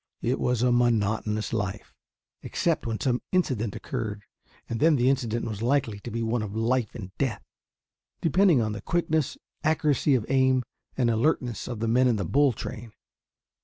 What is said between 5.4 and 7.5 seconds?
was likely to be one of life and death,